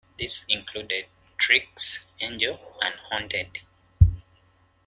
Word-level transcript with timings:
These 0.17 0.47
included 0.49 1.05
"Tricks", 1.37 2.07
"Angel" 2.19 2.57
and 2.81 2.95
"Haunted". 3.11 3.59